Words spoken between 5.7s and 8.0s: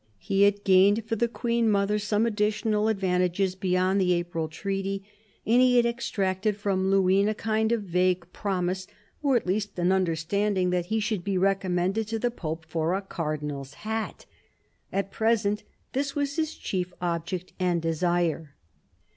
had extracted from Luynes a kind of